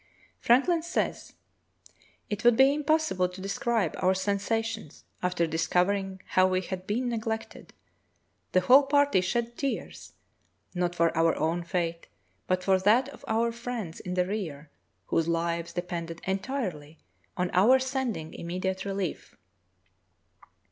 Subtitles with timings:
[0.39, 1.33] Franklin says:
[2.27, 7.27] "It would be impossible to describe our sensations after discovering how we had been neg
[7.27, 7.71] lected.
[8.53, 10.13] The whole party shed tears,
[10.73, 12.07] not for our own fate,
[12.47, 14.71] but for that of our friends in the rear,
[15.05, 16.97] whose lives depended entirely
[17.37, 19.35] on our sending immediate rehef.